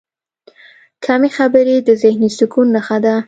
[1.05, 3.15] کمې خبرې، د ذهني سکون نښه ده.